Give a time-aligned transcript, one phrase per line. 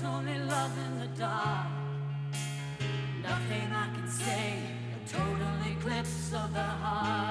[0.00, 1.66] There's only love in the dark.
[3.22, 4.58] Nothing I can say,
[4.94, 7.27] a total eclipse of the heart.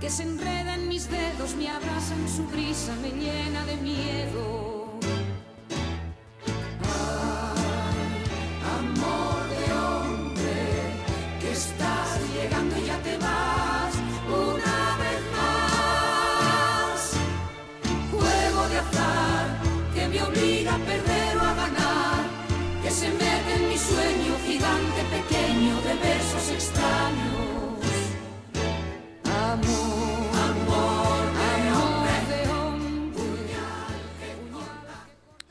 [0.00, 4.69] Que se enreda en mis dedos, me abraza en su brisa, me llena de miedo.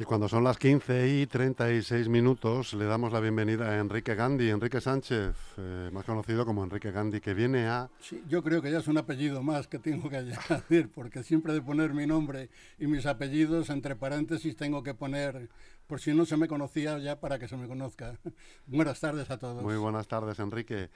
[0.10, 4.82] Cuando son las 15 y 36 minutos, le damos la bienvenida a Enrique Gandhi, Enrique
[4.82, 7.92] Sánchez, eh, más conocido como Enrique Gandhi, que viene a...
[8.00, 11.54] Sí, yo creo que ya es un apellido más que tengo que añadir, porque siempre
[11.54, 12.50] de poner mi nombre
[12.80, 15.48] y mis apellidos entre paréntesis tengo que poner,
[15.86, 18.18] por si no se me conocía ya, para que se me conozca.
[18.66, 19.62] Buenas tardes a todos.
[19.62, 20.90] Muy buenas tardes, Enrique.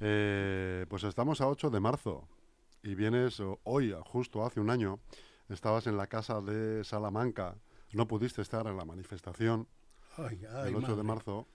[0.00, 2.26] Eh, pues estamos a 8 de marzo
[2.82, 5.00] y vienes hoy, justo hace un año,
[5.50, 7.56] estabas en la casa de Salamanca,
[7.94, 9.66] no pudiste estar en la manifestación
[10.16, 11.48] Ay, ay, el 8 de marzo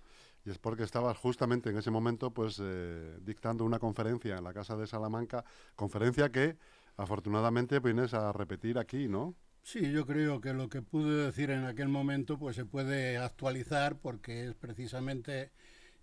[0.45, 4.53] y es porque estabas justamente en ese momento pues eh, dictando una conferencia en la
[4.53, 5.43] casa de Salamanca,
[5.75, 6.57] conferencia que
[6.97, 9.35] afortunadamente vienes a repetir aquí, ¿no?
[9.63, 13.97] Sí, yo creo que lo que pude decir en aquel momento pues se puede actualizar
[13.97, 15.51] porque es precisamente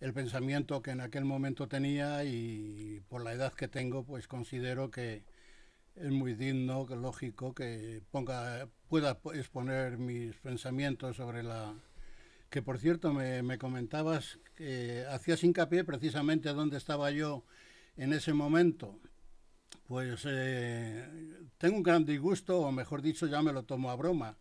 [0.00, 4.90] el pensamiento que en aquel momento tenía y por la edad que tengo pues considero
[4.90, 5.24] que
[5.96, 11.74] es muy digno, lógico que ponga pueda po- exponer mis pensamientos sobre la
[12.50, 17.44] que por cierto me, me comentabas que hacías hincapié precisamente dónde estaba yo
[17.96, 18.98] en ese momento.
[19.88, 21.06] Pues eh,
[21.58, 24.38] tengo un gran disgusto, o mejor dicho, ya me lo tomo a broma,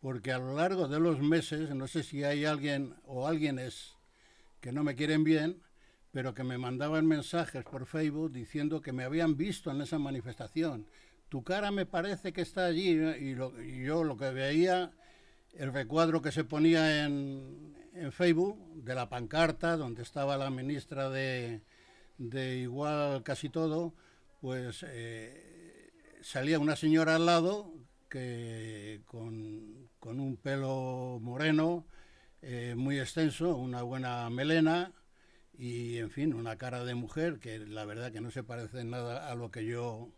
[0.00, 3.94] porque a lo largo de los meses, no sé si hay alguien o alguienes
[4.60, 5.62] que no me quieren bien,
[6.12, 10.86] pero que me mandaban mensajes por Facebook diciendo que me habían visto en esa manifestación.
[11.28, 14.92] Tu cara me parece que está allí, y, lo- y yo lo que veía,
[15.54, 21.10] el recuadro que se ponía en, en Facebook de la pancarta, donde estaba la ministra
[21.10, 21.62] de,
[22.18, 23.94] de igual casi todo,
[24.40, 25.90] pues eh,
[26.22, 27.72] salía una señora al lado
[28.08, 31.86] que con, con un pelo moreno,
[32.42, 34.92] eh, muy extenso, una buena melena
[35.60, 39.30] y, en fin, una cara de mujer que la verdad que no se parece nada
[39.30, 40.08] a lo que yo,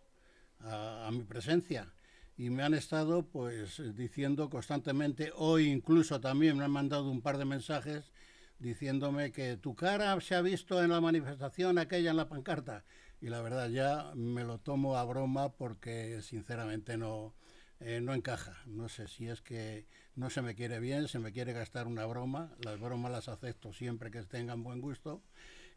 [0.61, 1.93] a, a mi presencia.
[2.37, 7.39] Y me han estado pues diciendo constantemente, hoy incluso también me han mandado un par
[7.39, 8.13] de mensajes
[8.61, 12.85] diciéndome que tu cara se ha visto en la manifestación aquella en la pancarta.
[13.21, 17.35] Y la verdad ya me lo tomo a broma porque sinceramente no,
[17.85, 18.57] eh, no encaja.
[18.67, 22.07] No sé si es que no se me quiere bien, se me quiere gastar una
[22.07, 22.55] broma.
[22.65, 25.23] Las bromas las acepto siempre que tengan buen gusto.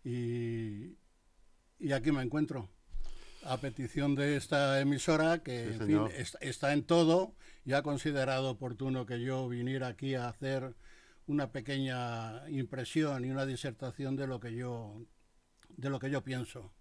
[0.03, 0.97] Y,
[1.79, 2.69] y aquí me encuentro.
[3.43, 6.11] A petición de esta emisora, que Sí, en fin, señor.
[6.13, 10.73] es- está en todo, y ha considerado oportuno que yo viniera aquí a hacer
[11.27, 15.05] una pequeña impresión y una disertación de lo que yo,
[15.77, 16.71] de lo que yo pienso.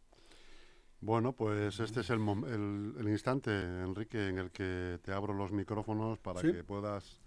[1.04, 5.52] Bueno, pues este es el, el, el instante, Enrique, en el que te abro los
[5.52, 6.50] micrófonos para Sí.
[6.50, 7.20] que puedas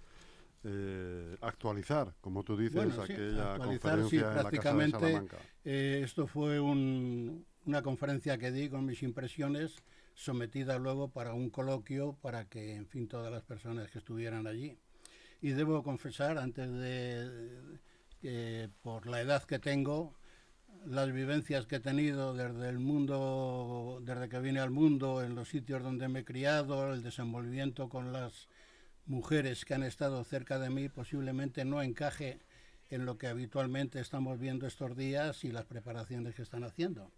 [0.64, 4.90] eh, actualizar, como tú dices, Bueno, sí, aquella actualizar, sí, conferencia en la Casa de
[4.90, 5.38] Salamanca.
[5.64, 9.76] Eh, esto fue un- una conferencia que di con mis impresiones,
[10.16, 14.76] sometida luego para un coloquio para que, en fin, todas las personas que estuvieran allí.
[15.40, 17.30] Y debo confesar, antes de
[18.20, 20.16] que por la edad que tengo,
[20.86, 25.50] las vivencias que he tenido desde el mundo, desde que vine al mundo, en los
[25.50, 28.48] sitios donde me he criado, el desenvolvimiento con las
[29.06, 32.40] mujeres que han estado cerca de mí, posiblemente no encaje
[32.90, 37.12] en lo que habitualmente estamos viendo estos días y las preparaciones que están haciendo.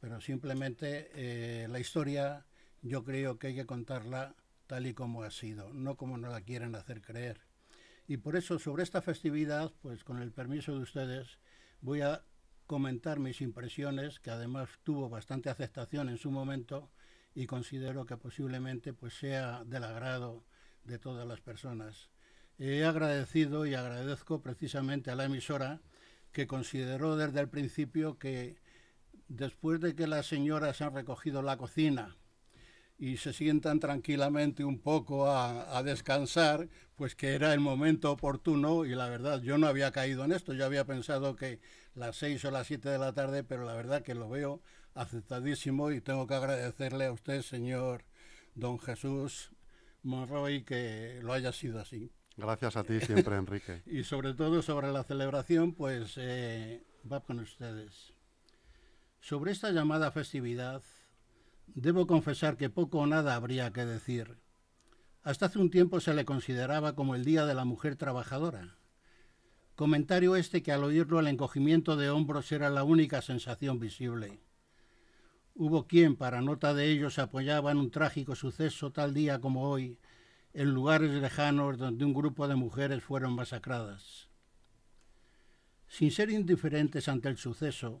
[0.00, 2.46] Pero simplemente eh, la historia
[2.82, 4.34] yo creo que hay que contarla
[4.66, 7.40] tal y como ha sido, no como nos la quieren hacer creer.
[8.08, 11.38] Y por eso sobre esta festividad, pues con el permiso de ustedes,
[11.80, 12.24] voy a
[12.72, 16.88] comentar mis impresiones, que además tuvo bastante aceptación en su momento
[17.34, 20.42] y considero que posiblemente pues sea del agrado
[20.84, 22.08] de todas las personas.
[22.58, 25.82] He agradecido y agradezco precisamente a la emisora
[26.32, 28.56] que consideró desde el principio que
[29.28, 32.16] después de que las señoras han recogido la cocina
[32.98, 38.86] y se sientan tranquilamente un poco a, a descansar, pues que era el momento oportuno
[38.86, 41.60] y la verdad yo no había caído en esto, yo había pensado que
[41.94, 44.62] las seis o las siete de la tarde, pero la verdad que lo veo
[44.94, 48.04] aceptadísimo y tengo que agradecerle a usted, señor
[48.54, 49.50] don Jesús
[50.02, 52.12] Monroy, que lo haya sido así.
[52.36, 53.82] Gracias a ti siempre, Enrique.
[53.86, 58.12] Y sobre todo sobre la celebración, pues eh, va con ustedes.
[59.20, 60.82] Sobre esta llamada festividad,
[61.66, 64.38] debo confesar que poco o nada habría que decir.
[65.22, 68.76] Hasta hace un tiempo se le consideraba como el Día de la Mujer Trabajadora.
[69.82, 74.38] Comentario este que al oírlo el encogimiento de hombros era la única sensación visible.
[75.56, 79.68] Hubo quien, para nota de ello, se apoyaba en un trágico suceso tal día como
[79.68, 79.98] hoy,
[80.52, 84.28] en lugares lejanos donde un grupo de mujeres fueron masacradas.
[85.88, 88.00] Sin ser indiferentes ante el suceso,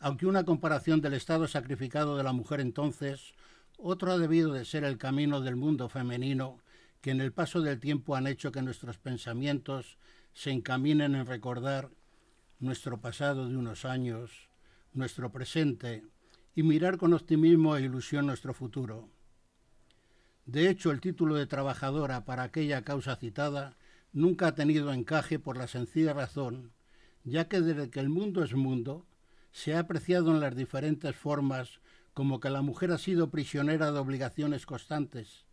[0.00, 3.32] aunque una comparación del estado sacrificado de la mujer entonces,
[3.78, 6.58] otro ha debido de ser el camino del mundo femenino
[7.00, 9.98] que en el paso del tiempo han hecho que nuestros pensamientos
[10.32, 11.90] se encaminen en recordar
[12.58, 14.48] nuestro pasado de unos años,
[14.92, 16.04] nuestro presente
[16.54, 19.08] y mirar con optimismo e ilusión nuestro futuro.
[20.46, 23.76] De hecho, el título de trabajadora para aquella causa citada
[24.12, 26.72] nunca ha tenido encaje por la sencilla razón,
[27.24, 29.06] ya que desde que el mundo es mundo,
[29.52, 31.80] se ha apreciado en las diferentes formas
[32.14, 35.46] como que la mujer ha sido prisionera de obligaciones constantes,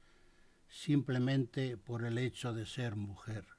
[0.67, 3.58] simplemente por el hecho de ser mujer.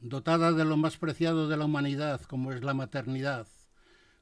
[0.00, 3.48] Dotada de lo más preciado de la humanidad, como es la maternidad,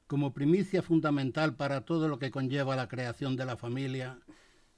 [0.07, 4.19] como primicia fundamental para todo lo que conlleva la creación de la familia,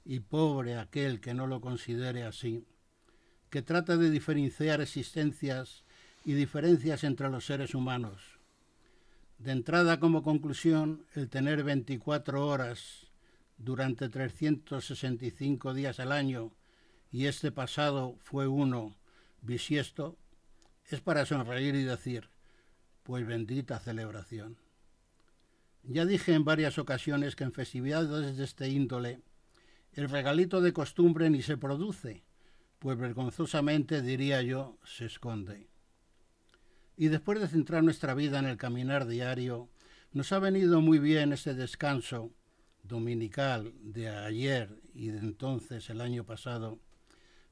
[0.04, 2.66] y pobre aquel que no lo considere así,
[3.48, 5.84] que trata de diferenciar existencias
[6.24, 8.38] y diferencias entre los seres humanos.
[9.38, 13.06] De entrada como conclusión, el tener 24 horas
[13.56, 16.52] durante 365 días al año
[17.10, 18.96] y este pasado fue uno
[19.42, 20.18] bisiesto,
[20.96, 22.28] es para sonreír y decir,
[23.02, 24.58] pues bendita celebración.
[25.82, 29.22] Ya dije en varias ocasiones que en festividades de este índole
[29.92, 32.22] el regalito de costumbre ni se produce,
[32.78, 35.68] pues vergonzosamente, diría yo, se esconde.
[36.96, 39.68] Y después de centrar nuestra vida en el caminar diario,
[40.12, 42.32] nos ha venido muy bien ese descanso
[42.82, 46.78] dominical de ayer y de entonces el año pasado,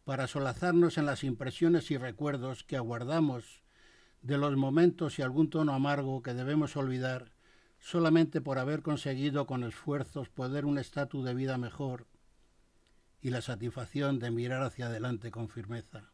[0.08, 3.60] para solazarnos en las impresiones y recuerdos que aguardamos
[4.22, 7.32] de los momentos y algún tono amargo que debemos olvidar
[7.78, 12.06] solamente por haber conseguido con esfuerzos poder un estatus de vida mejor
[13.20, 16.10] y la satisfacción de mirar hacia adelante con firmeza.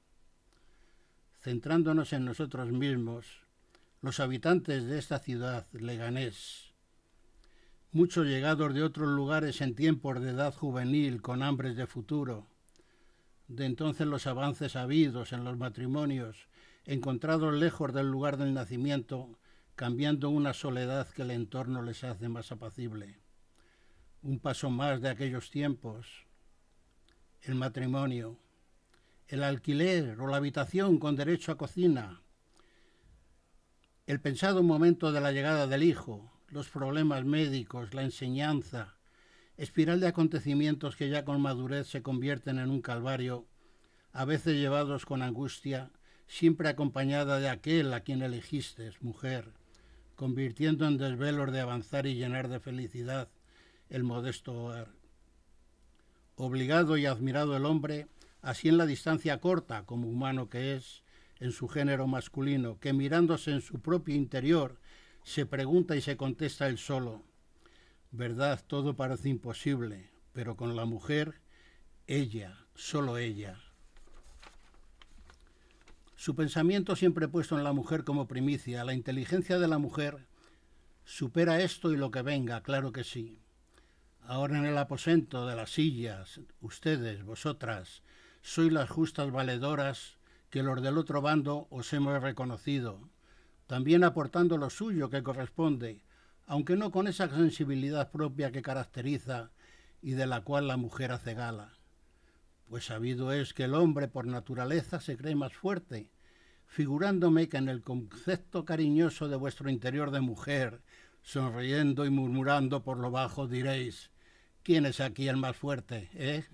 [1.40, 3.44] Centrándonos en nosotros mismos,
[4.02, 6.72] los habitantes de esta ciudad, Leganés,
[7.92, 12.48] muchos llegados de otros lugares en tiempos de edad juvenil con hambres de futuro,
[13.48, 16.48] de entonces los avances habidos en los matrimonios,
[16.84, 19.38] encontrados lejos del lugar del nacimiento,
[19.74, 23.18] cambiando una soledad que el entorno les hace más apacible.
[24.22, 26.26] Un paso más de aquellos tiempos,
[27.42, 28.38] el matrimonio,
[29.28, 32.22] el alquiler o la habitación con derecho a cocina,
[34.06, 38.96] el pensado momento de la llegada del hijo, los problemas médicos, la enseñanza,
[39.56, 43.46] espiral de acontecimientos que ya con madurez se convierten en un calvario,
[44.12, 45.90] a veces llevados con angustia,
[46.26, 49.52] siempre acompañada de aquel a quien elegiste, mujer,
[50.16, 53.28] convirtiendo en desvelos de avanzar y llenar de felicidad
[53.90, 54.88] el modesto hogar.
[56.36, 58.08] Obligado y admirado el hombre,
[58.42, 61.02] así en la distancia corta como humano que es,
[61.40, 64.78] en su género masculino, que mirándose en su propio interior,
[65.22, 67.22] se pregunta y se contesta él solo,
[68.16, 71.40] Verdad, todo parece imposible, pero con la mujer,
[72.06, 73.58] ella, solo ella.
[76.14, 80.28] Su pensamiento siempre puesto en la mujer como primicia, la inteligencia de la mujer
[81.04, 83.40] supera esto y lo que venga, claro que sí.
[84.22, 88.04] Ahora en el aposento de las sillas, ustedes, vosotras,
[88.42, 90.18] sois las justas valedoras
[90.50, 93.08] que los del otro bando os hemos reconocido,
[93.66, 96.03] también aportando lo suyo que corresponde,
[96.46, 99.50] aunque no con esa sensibilidad propia que caracteriza
[100.02, 101.72] y de la cual la mujer hace gala.
[102.68, 106.10] Pues sabido es que el hombre por naturaleza se cree más fuerte,
[106.66, 110.82] figurándome que en el concepto cariñoso de vuestro interior de mujer,
[111.22, 114.10] sonriendo y murmurando por lo bajo, diréis,
[114.62, 116.10] ¿quién es aquí el más fuerte?
[116.14, 116.44] ¿Eh?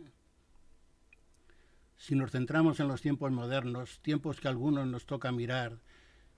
[1.97, 5.81] Si nos centramos en los tiempos modernos, tiempos que algunos nos toca mirar,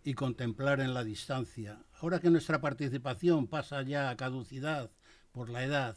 [0.04, 1.78] y contemplar en la distancia.
[2.02, 4.90] Ahora que nuestra participación pasa ya a caducidad
[5.30, 5.96] por la edad,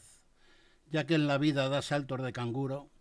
[0.92, 2.92] ya que en la vida da saltos de canguro,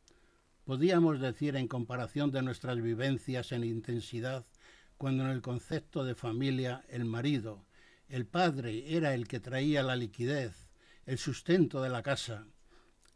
[0.65, 4.47] podíamos decir en comparación de nuestras vivencias en intensidad,
[4.97, 7.67] cuando en el concepto de familia el marido,
[8.09, 10.71] el padre era el que traía la liquidez,
[11.05, 12.47] el sustento de la casa,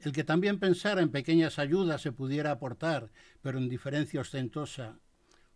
[0.01, 4.99] el que también pensara en pequeñas ayudas se pudiera aportar, pero en diferencia ostentosa,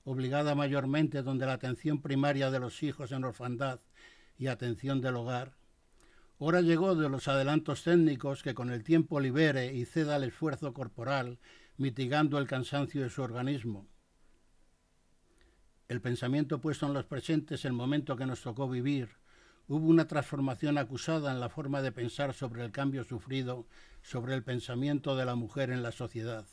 [0.04, 3.80] obligada mayormente donde la atención primaria de los hijos en orfandad
[4.42, 5.54] y atención del hogar.
[6.38, 10.72] Hora llegó de los adelantos técnicos que con el tiempo libere y ceda el esfuerzo
[10.74, 11.38] corporal,
[11.76, 13.86] mitigando el cansancio de su organismo.
[15.86, 19.10] El pensamiento puesto en los presentes, el momento que nos tocó vivir,
[19.68, 23.68] hubo una transformación acusada en la forma de pensar sobre el cambio sufrido,
[24.02, 26.48] sobre el pensamiento de la mujer en la sociedad.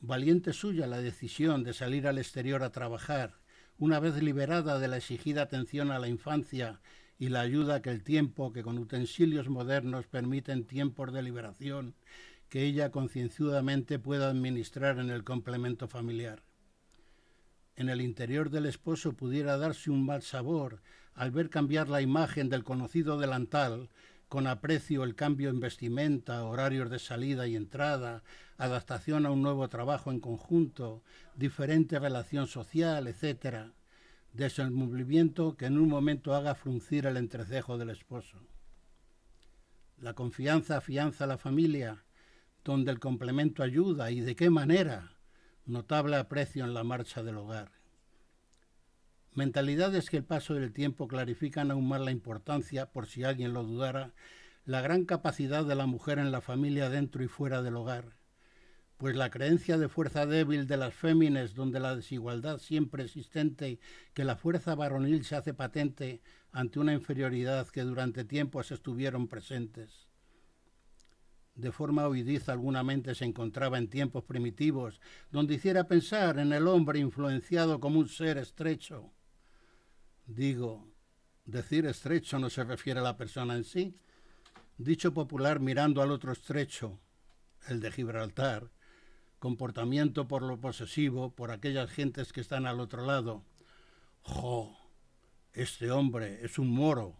[0.00, 3.38] Valiente suya la decisión de salir al exterior a trabajar,
[3.78, 6.80] una vez liberada de la exigida atención a la infancia
[7.18, 11.94] y la ayuda que el tiempo, que con utensilios modernos permiten tiempos de liberación,
[12.48, 16.42] que ella concienzudamente pueda administrar en el complemento familiar.
[17.76, 20.80] En el interior del esposo pudiera darse un mal sabor
[21.14, 23.88] al ver cambiar la imagen del conocido delantal
[24.28, 28.22] con aprecio el cambio en vestimenta, horarios de salida y entrada,
[28.58, 31.02] adaptación a un nuevo trabajo en conjunto,
[31.34, 33.72] diferente relación social, etc.
[34.32, 38.38] Desenvolvimiento que en un momento haga fruncir el entrecejo del esposo.
[39.98, 42.04] La confianza afianza la familia,
[42.64, 45.16] donde el complemento ayuda y de qué manera.
[45.64, 47.77] Notable aprecio en la marcha del hogar.
[49.38, 53.62] Mentalidades que el paso del tiempo clarifican aún más la importancia, por si alguien lo
[53.62, 54.12] dudara,
[54.64, 58.16] la gran capacidad de la mujer en la familia dentro y fuera del hogar.
[58.96, 63.78] Pues la creencia de fuerza débil de las fémines, donde la desigualdad siempre existente,
[64.12, 70.08] que la fuerza varonil se hace patente ante una inferioridad que durante tiempos estuvieron presentes.
[71.54, 76.66] De forma oidiza alguna mente se encontraba en tiempos primitivos, donde hiciera pensar en el
[76.66, 79.12] hombre influenciado como un ser estrecho,
[80.28, 80.86] Digo,
[81.46, 83.96] decir estrecho no se refiere a la persona en sí.
[84.76, 87.00] Dicho popular mirando al otro estrecho,
[87.66, 88.70] el de Gibraltar,
[89.38, 93.42] comportamiento por lo posesivo, por aquellas gentes que están al otro lado.
[94.20, 94.76] ¡Jo!
[95.54, 97.16] Este hombre es un moro.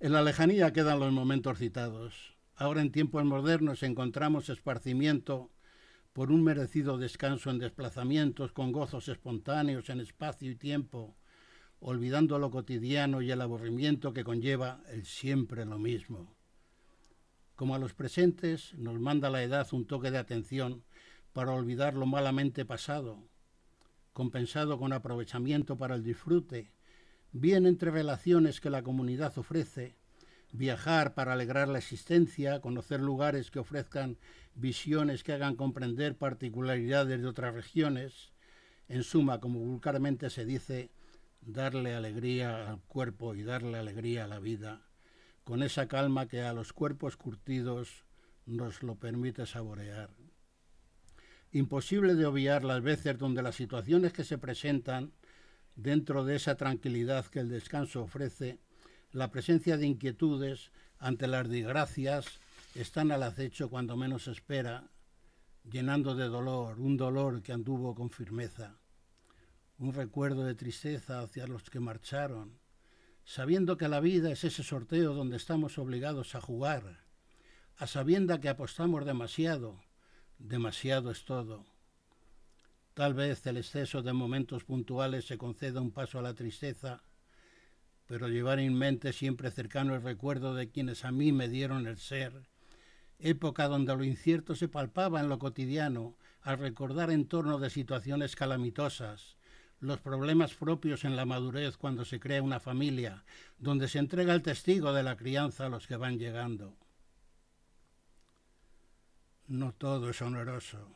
[0.00, 2.34] En la lejanía quedan los momentos citados.
[2.56, 5.50] Ahora en tiempos modernos encontramos esparcimiento
[6.14, 11.16] por un merecido descanso en desplazamientos con gozos espontáneos en espacio y tiempo,
[11.80, 16.32] olvidando lo cotidiano y el aburrimiento que conlleva el siempre lo mismo.
[17.56, 20.84] Como a los presentes nos manda la edad un toque de atención
[21.32, 23.18] para olvidar lo malamente pasado,
[24.12, 26.70] compensado con aprovechamiento para el disfrute,
[27.32, 29.96] bien entre relaciones que la comunidad ofrece,
[30.54, 34.18] viajar para alegrar la existencia, conocer lugares que ofrezcan
[34.54, 38.32] visiones que hagan comprender particularidades de otras regiones,
[38.88, 40.90] en suma, como vulgarmente se dice,
[41.40, 44.82] darle alegría al cuerpo y darle alegría a la vida,
[45.42, 48.04] con esa calma que a los cuerpos curtidos
[48.46, 50.10] nos lo permite saborear.
[51.50, 55.12] Imposible de obviar las veces donde las situaciones que se presentan
[55.74, 58.60] dentro de esa tranquilidad que el descanso ofrece,
[59.14, 62.26] la presencia de inquietudes ante las desgracias
[62.74, 64.90] están al acecho cuando menos espera,
[65.70, 68.76] llenando de dolor, un dolor que anduvo con firmeza,
[69.78, 72.58] un recuerdo de tristeza hacia los que marcharon,
[73.24, 77.04] sabiendo que la vida es ese sorteo donde estamos obligados a jugar,
[77.76, 79.80] a sabienda que apostamos demasiado,
[80.38, 81.64] demasiado es todo.
[82.94, 87.04] Tal vez el exceso de momentos puntuales se conceda un paso a la tristeza,
[88.06, 91.98] pero llevar en mente siempre cercano el recuerdo de quienes a mí me dieron el
[91.98, 92.48] ser,
[93.18, 98.36] época donde lo incierto se palpaba en lo cotidiano al recordar en torno de situaciones
[98.36, 99.36] calamitosas,
[99.80, 103.24] los problemas propios en la madurez cuando se crea una familia,
[103.58, 106.76] donde se entrega el testigo de la crianza a los que van llegando.
[109.46, 110.88] No todo es honoroso.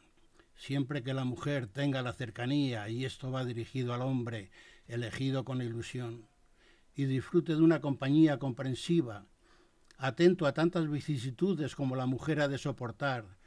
[0.56, 4.50] Siempre que la mujer tenga la cercanía, y esto va dirigido al hombre,
[4.86, 6.26] elegido con ilusión,
[6.98, 9.24] y disfrute de una compañía comprensiva,
[9.98, 13.38] atento a tantas vicisitudes como la mujer ha de soportar,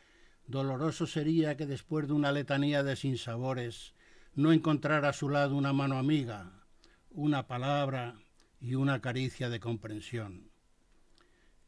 [0.48, 3.94] doloroso sería que después de una letanía de sinsabores
[4.36, 6.64] no encontrar a su lado una mano amiga,
[7.10, 8.16] una palabra
[8.62, 10.50] y una caricia de comprensión.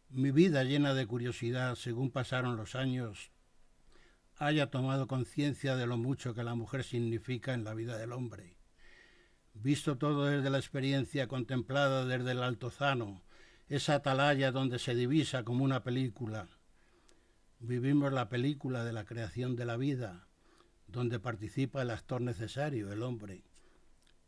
[0.07, 3.29] Mi vida llena de curiosidad según pasaron los años
[4.37, 8.62] haya tomado conciencia de lo mucho que la mujer significa en la vida del hombre.
[9.53, 13.23] Visto todo desde la experiencia contemplada desde el altozano,
[13.67, 16.47] esa atalaya donde se divisa como una película.
[17.59, 20.27] Vivimos la película de la creación de la vida,
[20.87, 23.45] donde participa el actor necesario, el hombre.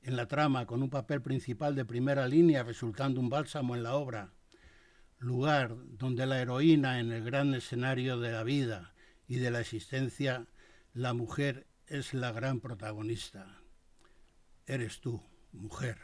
[0.02, 3.96] En la trama, con un papel principal de primera línea, resultando un bálsamo en la
[3.96, 4.34] obra.
[5.18, 8.94] Lugar donde la heroína en el gran escenario de la vida
[9.28, 10.48] y de la existencia,
[10.94, 13.65] la mujer es la gran protagonista.
[14.68, 15.98] Eres tú, mujer.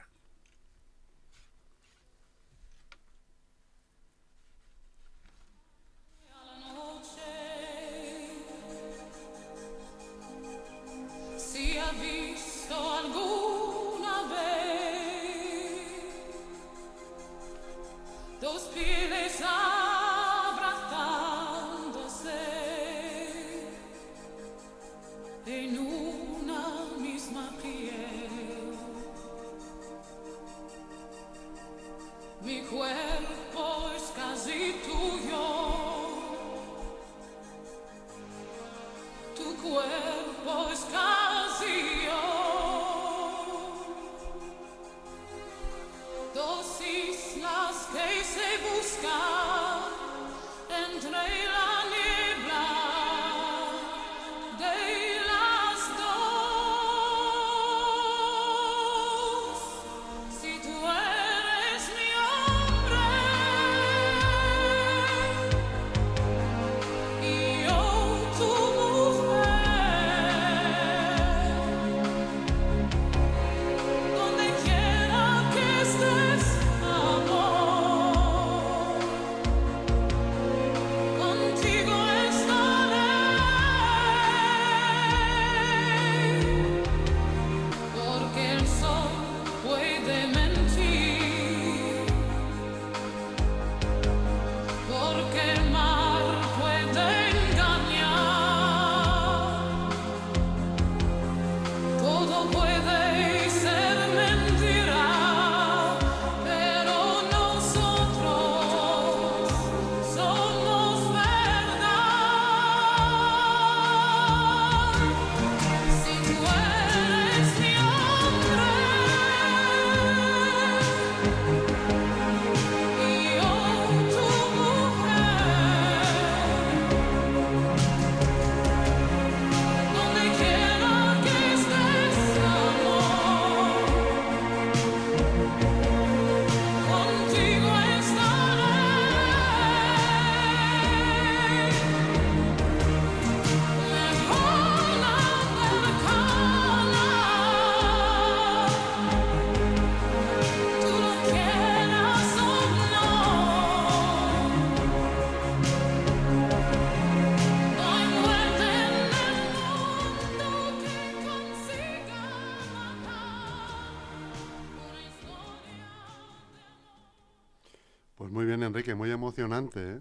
[168.72, 170.00] Enrique, muy emocionante, ¿eh?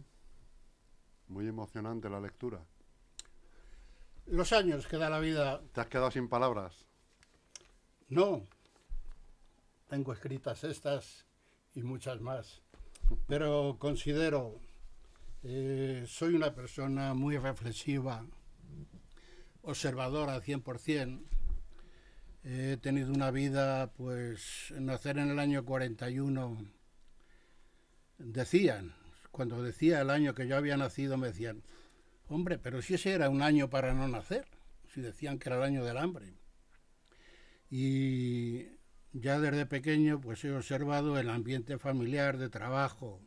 [1.26, 2.64] Muy emocionante la lectura.
[4.26, 6.87] Los años que da la vida, ¿Te has quedado sin palabras?
[8.09, 8.46] no.
[9.88, 11.26] Tengo escritas estas
[11.74, 12.62] y muchas más.
[13.26, 14.61] Pero considero,
[15.42, 18.24] eh, soy una persona muy reflexiva,
[19.62, 21.24] observadora 100%.
[22.44, 26.56] He tenido una vida, pues, nacer en el año 41,
[28.20, 28.92] decían,
[29.30, 31.62] cuando decía el año que yo había nacido, me decían,
[32.28, 34.46] hombre, pero si ese era un año para no nacer,
[34.92, 36.35] si decían que era el año del hambre.
[37.70, 38.66] Y
[39.12, 43.20] ya desde pequeño, pues he observado el ambiente familiar de trabajo,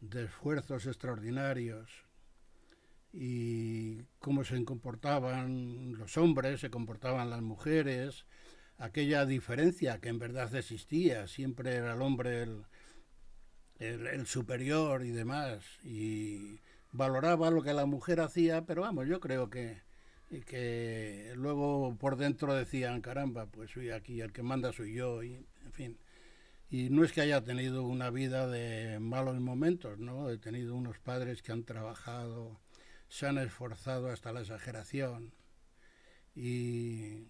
[0.00, 1.90] de esfuerzos extraordinarios
[3.12, 8.24] y cómo se comportaban los hombres, se comportaban las mujeres,
[8.78, 12.64] aquella diferencia que en verdad existía, siempre era el hombre el,
[13.80, 16.60] el- superior y demás, y
[16.92, 19.82] valoraba lo que la mujer hacía, pero vamos, yo creo que,
[20.46, 25.34] que luego por dentro decían, caramba, pues soy aquí, el que manda soy yo, y
[25.64, 25.98] en fin.
[26.70, 30.30] Y no es que haya tenido una vida de malos momentos, ¿no?
[30.30, 32.60] He tenido unos padres que han trabajado,
[33.08, 35.32] se han esforzado hasta la exageración
[36.34, 37.24] y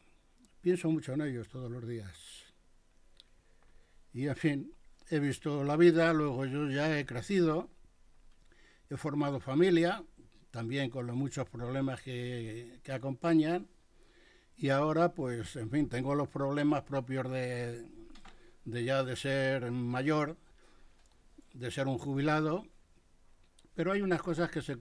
[0.60, 2.44] pienso mucho en ellos todos los días.
[4.12, 4.72] Y en fin,
[5.10, 7.68] he visto la vida, luego yo ya he crecido,
[8.88, 10.04] he formado familia,
[10.50, 13.68] también con los muchos problemas que, que acompañan,
[14.56, 17.86] y ahora pues, en fin, tengo los problemas propios de,
[18.64, 20.36] de ya de ser mayor,
[21.54, 22.66] de ser un jubilado,
[23.74, 24.76] pero hay unas cosas que se,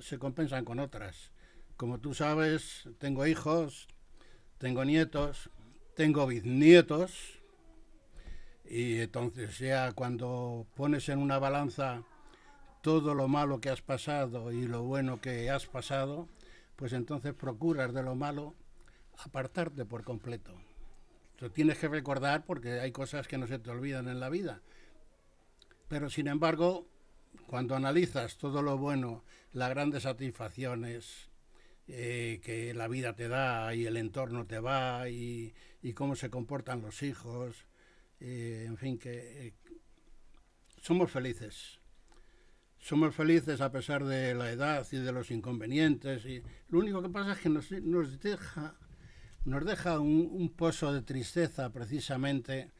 [0.00, 1.30] se compensan con otras.
[1.76, 3.88] Como tú sabes, tengo hijos,
[4.58, 5.50] tengo nietos,
[5.94, 7.39] tengo bisnietos,
[8.70, 12.04] y entonces ya cuando pones en una balanza
[12.82, 16.28] todo lo malo que has pasado y lo bueno que has pasado,
[16.76, 18.54] pues entonces procuras de lo malo
[19.18, 20.54] apartarte por completo.
[21.40, 24.62] Lo tienes que recordar porque hay cosas que no se te olvidan en la vida.
[25.88, 26.86] Pero sin embargo,
[27.48, 31.28] cuando analizas todo lo bueno, las grandes satisfacciones
[31.88, 36.30] eh, que la vida te da y el entorno te va y, y cómo se
[36.30, 37.66] comportan los hijos,
[38.20, 39.54] eh, en fin, que eh,
[40.80, 41.80] somos felices.
[42.78, 46.24] Somos felices a pesar de la edad y de los inconvenientes.
[46.24, 48.74] Y lo único que pasa es que nos, nos deja,
[49.44, 52.70] nos deja un, pozo de tristeza precisamente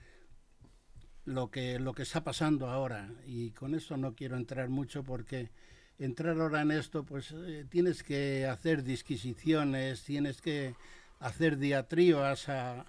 [1.25, 3.11] lo que, lo que está pasando ahora.
[3.27, 5.51] Y con esto no quiero entrar mucho porque
[5.99, 10.75] entrar ahora en esto, pues eh, tienes que hacer disquisiciones, tienes que
[11.19, 12.87] hacer diatribas a,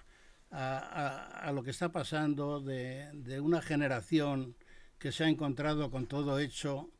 [0.52, 4.54] a, lo que está pasando de, una generación
[4.98, 6.90] que se ha encontrado con todo hecho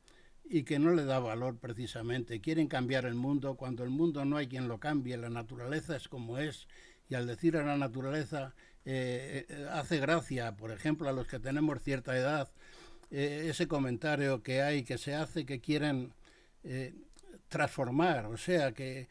[0.44, 2.40] y que no le da valor precisamente.
[2.40, 3.56] Quieren cambiar el mundo.
[3.56, 6.66] Cuando el mundo no hay quien lo cambie, la naturaleza es como es.
[7.08, 11.38] Y al decir a la naturaleza eh, eh, hace gracia, por ejemplo, a los que
[11.38, 12.50] tenemos cierta edad,
[13.10, 16.12] eh, ese comentario que hay, que se hace, que quieren
[17.48, 19.08] transformar, o sea, que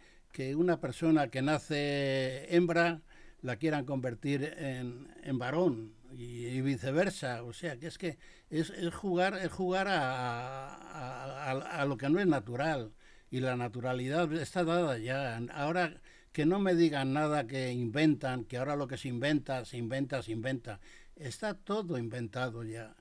[0.55, 3.01] una persona que nace hembra
[3.41, 8.17] la quieran convertir en, en varón y, viceversa, o sea, que es que
[8.49, 12.91] es, es jugar, es jugar a, a- a- a lo que no es natural
[13.31, 15.37] y la naturalidad está dada ya.
[15.53, 16.01] Ahora
[16.33, 20.21] que no me digan nada que inventan, que ahora lo que se inventa, se inventa,
[20.21, 20.79] se inventa.
[21.15, 22.95] Está todo inventado ya.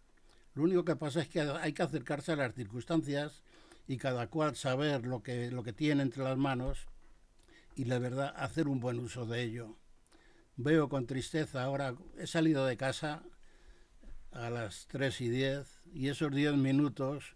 [0.54, 3.42] Lo único que pasa es que hay que acercarse a las circunstancias
[3.88, 6.86] y cada cual saber lo que, lo que tiene entre las manos
[7.76, 9.76] y la verdad hacer un buen uso de ello.
[10.62, 13.22] Veo con tristeza, ahora he salido de casa
[14.30, 17.34] a las 3 y 10 y esos 10 minutos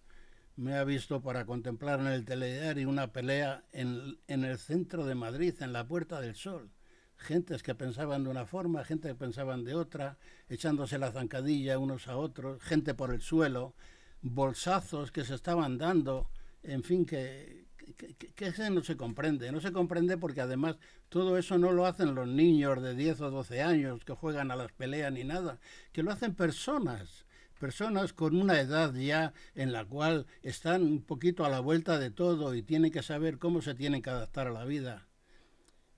[0.56, 5.14] me ha visto para contemplar en el telediario una pelea en, en el centro de
[5.14, 6.70] Madrid, en la Puerta del Sol.
[7.16, 10.18] Gentes que pensaban de una forma, gente que pensaban de otra,
[10.50, 13.74] echándose la zancadilla unos a otros, gente por el suelo,
[14.20, 16.28] bolsazos que se estaban dando,
[16.62, 17.63] en fin, que,
[17.96, 19.52] que, ese no se comprende.
[19.52, 20.76] No se comprende porque además
[21.08, 24.56] todo eso no lo hacen los niños de 10 o 12 años que juegan a
[24.56, 25.58] las peleas ni nada,
[25.92, 27.24] que lo hacen personas
[27.58, 32.10] personas con una edad ya en la cual están un poquito a la vuelta de
[32.10, 35.08] todo y tienen que saber cómo se tienen que adaptar a la vida.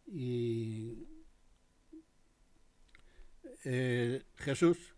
[0.07, 1.09] Y
[3.65, 4.95] eh, Jesús,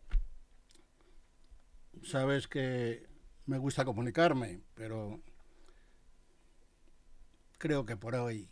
[2.03, 3.07] sabes que
[3.47, 5.23] me gusta comunicarme, pero
[7.59, 8.49] creo que por hoy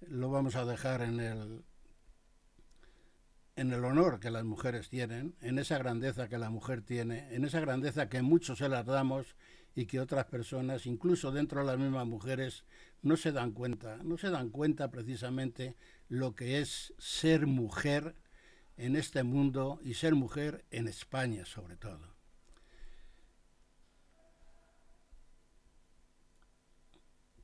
[0.00, 1.64] lo vamos a dejar en el
[3.56, 7.42] en el honor que las mujeres tienen, en esa grandeza que la mujer tiene, en
[7.42, 9.34] esa grandeza que muchos se las damos
[9.74, 12.64] y que otras personas, incluso dentro de las mismas mujeres,
[13.00, 15.74] no se dan cuenta, no se dan cuenta precisamente
[16.08, 18.14] lo que es ser mujer
[18.76, 22.15] en este mundo y ser mujer en España sobre todo.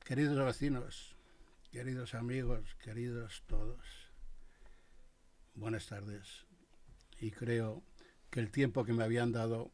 [0.03, 1.15] Queridos vecinos,
[1.71, 3.79] queridos amigos, queridos todos,
[5.55, 6.45] buenas tardes.
[7.21, 7.81] Y creo
[8.29, 9.71] que el tiempo que me habían dado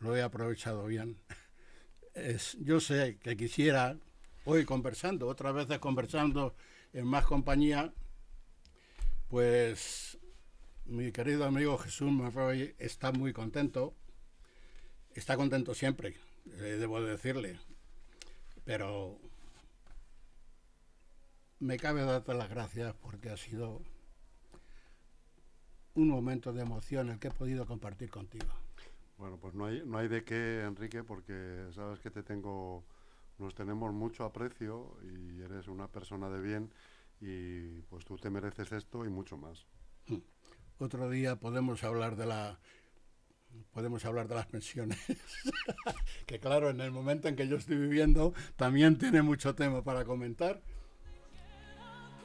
[0.00, 1.18] lo he aprovechado bien.
[2.14, 3.96] Es, yo sé que quisiera,
[4.44, 6.56] hoy conversando, otras veces conversando
[6.92, 7.92] en más compañía,
[9.28, 10.18] pues
[10.84, 13.94] mi querido amigo Jesús Monroy está muy contento,
[15.14, 17.60] está contento siempre, eh, debo decirle,
[18.64, 19.20] pero
[21.60, 23.82] me cabe darte las gracias porque ha sido
[25.94, 28.46] un momento de emoción el que he podido compartir contigo.
[29.16, 32.84] Bueno, pues no hay, no hay de qué, Enrique, porque sabes que te tengo,
[33.38, 36.72] nos tenemos mucho aprecio y eres una persona de bien
[37.20, 39.66] y pues tú te mereces esto y mucho más.
[40.78, 42.60] Otro día podemos hablar de la
[43.72, 44.98] podemos hablar de las pensiones,
[46.26, 50.04] que claro, en el momento en que yo estoy viviendo también tiene mucho tema para
[50.04, 50.62] comentar.